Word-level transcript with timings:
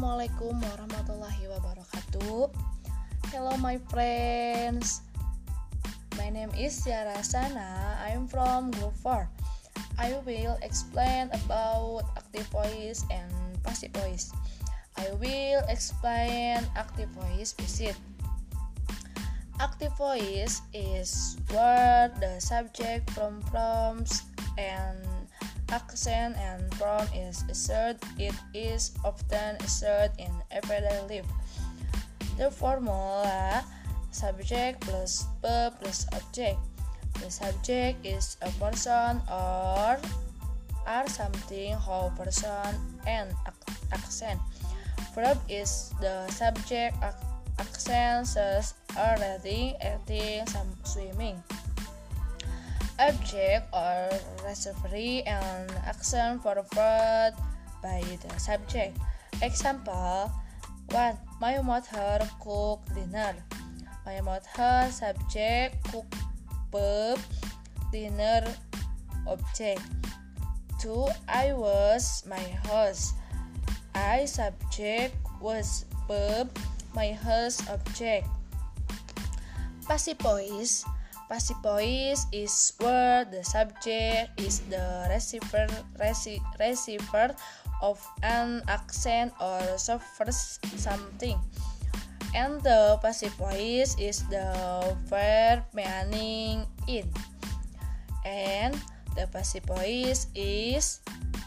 Assalamualaikum 0.00 0.56
warahmatullahi 0.64 1.44
wabarakatuh. 1.44 2.48
Hello 3.28 3.52
my 3.60 3.76
friends. 3.92 5.04
My 6.16 6.32
name 6.32 6.48
is 6.56 6.72
Tiara 6.80 7.20
Sana. 7.20 8.00
I'm 8.00 8.24
from 8.24 8.72
Group 8.80 8.96
4. 9.04 9.28
I 10.00 10.16
will 10.24 10.56
explain 10.64 11.28
about 11.44 12.08
active 12.16 12.48
voice 12.48 13.04
and 13.12 13.28
passive 13.60 13.92
voice. 14.00 14.32
I 14.96 15.12
will 15.20 15.68
explain 15.68 16.64
active 16.80 17.12
voice 17.12 17.52
visit. 17.60 18.00
Active 19.60 19.92
voice 20.00 20.64
is 20.72 21.36
where 21.52 22.08
the 22.24 22.40
subject 22.40 23.04
from 23.12 23.44
prompts 23.52 24.24
and 24.56 24.96
accent 25.72 26.36
and 26.36 26.62
form 26.74 27.06
is 27.14 27.42
asserted, 27.48 28.02
it 28.18 28.34
is 28.54 28.92
often 29.04 29.56
asserted 29.62 30.12
in 30.18 30.30
everyday 30.50 31.00
life. 31.08 31.30
The 32.36 32.50
formula 32.50 33.64
subject 34.10 34.80
plus 34.82 35.26
verb 35.42 35.74
plus 35.80 36.06
object. 36.12 36.58
The 37.22 37.30
subject 37.30 38.04
is 38.04 38.36
a 38.42 38.50
person 38.58 39.22
or 39.30 39.98
are 40.86 41.08
something 41.08 41.74
how 41.74 42.12
person 42.16 42.74
and 43.06 43.30
accent. 43.92 44.40
Verb 45.14 45.38
is 45.48 45.92
the 46.00 46.26
subject 46.28 46.96
accent 47.58 48.26
says 48.26 48.74
reading, 48.96 49.76
eating, 49.78 50.46
some 50.46 50.70
swimming 50.84 51.42
object 53.00 53.64
or 53.72 54.12
reservoir 54.44 55.24
and 55.24 55.72
action 55.88 56.38
performed 56.38 57.34
by 57.80 58.04
the 58.04 58.32
subject. 58.36 59.00
Example 59.40 60.28
1. 60.92 61.16
My 61.40 61.56
mother 61.64 62.20
cook 62.40 62.84
dinner. 62.92 63.34
My 64.04 64.20
mother 64.20 64.92
subject 64.92 65.80
cook 65.88 66.06
verb 66.68 67.18
dinner 67.90 68.44
object. 69.26 69.80
2. 70.80 71.08
I 71.28 71.52
was 71.56 72.24
my 72.28 72.44
house. 72.68 73.16
I 73.94 74.24
subject 74.28 75.16
was 75.40 75.84
verb 76.06 76.52
my 76.94 77.12
house 77.16 77.64
object. 77.72 78.28
Passive 79.88 80.18
voice 80.20 80.84
Passive 81.30 81.62
voice 81.62 82.26
is 82.34 82.74
where 82.82 83.22
the 83.22 83.46
subject 83.46 84.34
is 84.34 84.66
the 84.66 85.06
receiver, 85.06 85.70
reci 85.94 86.42
receiver 86.58 87.30
of 87.86 88.02
an 88.26 88.66
accent 88.66 89.30
or 89.38 89.62
suffers 89.78 90.58
something. 90.74 91.38
And 92.34 92.58
the 92.66 92.98
passive 92.98 93.30
voice 93.38 93.94
is 93.94 94.26
the 94.26 94.50
verb 95.06 95.62
meaning 95.70 96.66
in. 96.90 97.06
And 98.26 98.74
the 99.14 99.30
passive 99.30 99.70
voice 99.70 100.26
is 100.34 100.98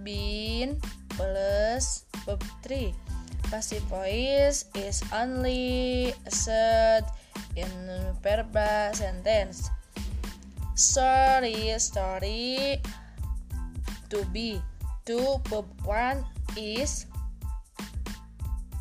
been 0.00 0.80
plus 1.20 2.08
verb 2.24 2.40
3. 2.64 2.96
Passive 3.52 3.84
voice 3.92 4.72
is 4.72 5.04
only 5.12 6.16
said 6.32 7.04
in 7.56 7.72
verbal 8.22 8.92
sentence. 8.92 9.72
Story, 10.76 11.72
story 11.80 12.78
to 14.12 14.20
be. 14.30 14.60
To 15.08 15.40
verb 15.48 15.66
one 15.84 16.24
is 16.56 17.06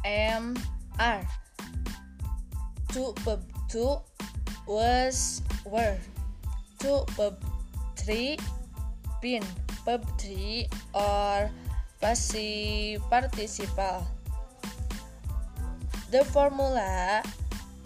am 0.03 0.59
are. 0.99 1.23
To 2.91 3.15
verb 3.23 3.41
two 3.71 3.97
was 4.67 5.41
were. 5.63 5.97
To 6.83 7.07
verb 7.15 7.39
three 7.95 8.37
been. 9.21 9.43
Verb 9.85 10.03
three 10.19 10.67
or 10.93 11.47
passive 12.01 12.99
participle. 13.07 14.03
The 16.11 16.25
formula 16.25 17.21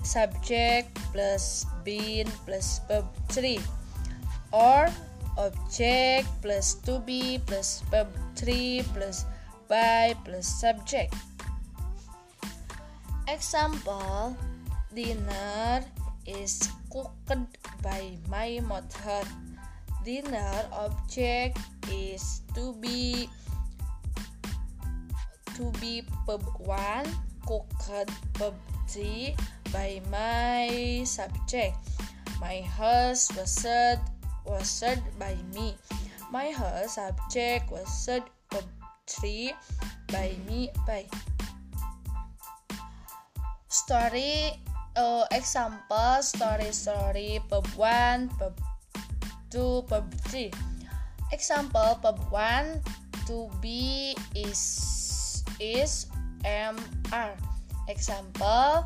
subject 0.09 0.90
plus 1.14 1.70
been 1.86 2.25
plus 2.50 2.81
verb 2.90 3.06
3 3.30 3.62
or 4.50 4.90
object 5.38 6.25
plus 6.42 6.74
to 6.81 6.97
be 7.06 7.38
plus 7.46 7.86
verb 7.94 8.09
3 8.34 8.81
plus 8.98 9.30
by 9.69 10.18
plus 10.25 10.50
subject. 10.50 11.14
Example 13.30 14.34
dinner 14.98 15.86
is 16.25 16.58
cooked 16.90 17.30
by 17.86 18.18
my 18.25 18.58
mother. 18.66 19.22
Dinner 20.02 20.66
object 20.74 21.62
is 21.94 22.42
to 22.58 22.74
be 22.81 23.30
to 25.53 25.69
be 25.78 26.02
verb 26.25 26.42
1 26.66 27.06
cooked 27.46 28.09
verb 28.42 28.58
3 28.90 29.38
by 29.72 30.02
my 30.09 31.03
subject. 31.06 31.78
My 32.41 32.62
house 32.66 33.30
was 33.35 33.52
said 33.52 34.00
was 34.46 34.68
said 34.69 35.03
by 35.19 35.35
me. 35.53 35.75
My 36.31 36.52
house 36.52 36.96
subject 36.96 37.69
was 37.72 37.88
said 37.88 38.24
of 38.56 38.66
three 39.06 39.53
by 40.09 40.34
me 40.47 40.69
by 40.85 41.06
story 43.69 44.57
uh, 44.97 45.25
example 45.31 46.22
story 46.22 46.69
story 46.74 47.41
pub 47.50 47.66
1 47.78 48.30
pub 48.38 48.53
2 49.50 49.86
pub 49.90 50.06
3 50.30 50.50
example 51.34 51.97
pub 52.01 52.18
1 52.30 52.81
to 53.25 53.50
be 53.62 54.13
is 54.34 55.41
is 55.62 56.09
mr 56.46 57.34
example 57.90 58.86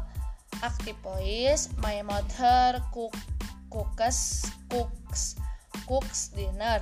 voice 1.01 1.69
my 1.81 2.01
mother 2.01 2.81
cook 2.93 3.15
cooks 3.71 4.51
cooks 4.69 5.35
cooks 5.87 6.29
dinner. 6.35 6.81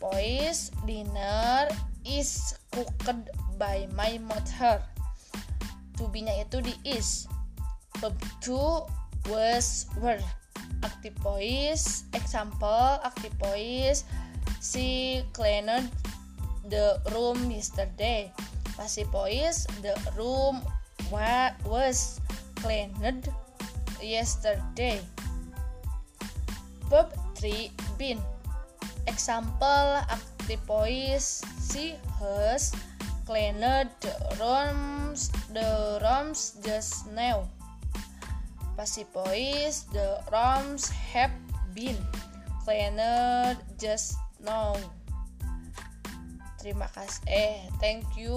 Voice 0.00 0.70
dinner 0.86 1.68
is 2.04 2.54
cooked 2.72 3.06
by 3.58 3.86
my 3.94 4.18
mother. 4.18 4.82
To 5.98 6.08
be 6.08 6.24
nya 6.24 6.42
itu 6.42 6.64
di 6.64 6.74
is. 6.86 7.28
Verb 8.00 8.16
to 8.40 8.86
was 9.28 9.86
were. 10.00 10.20
Active 10.80 11.12
voice 11.20 12.08
example 12.16 12.96
active 13.04 13.36
voice 13.36 14.08
she 14.64 15.20
cleaned 15.36 15.92
the 16.72 16.96
room 17.12 17.52
yesterday. 17.52 18.32
Passive 18.80 19.12
voice 19.12 19.68
the 19.84 19.92
room 20.16 20.64
was 21.10 22.20
cleaned 22.56 23.28
yesterday. 24.02 25.00
Verb 26.88 27.10
3 27.36 27.70
been. 27.98 28.18
Example 29.06 30.02
active 30.06 30.60
voice 30.66 31.42
she 31.58 31.94
has 32.18 32.70
cleaned 33.26 33.62
the 33.62 34.12
rooms 34.38 35.30
the 35.50 35.98
rooms 36.02 36.58
just 36.62 37.10
now. 37.10 37.46
Passive 38.76 39.10
voice 39.10 39.86
the 39.90 40.22
rooms 40.30 40.90
have 40.90 41.34
been 41.74 41.98
cleaned 42.62 43.02
just 43.78 44.14
now. 44.42 44.78
Terima 46.60 46.86
kasih. 46.92 47.24
Eh, 47.24 47.56
thank 47.80 48.04
you. 48.20 48.36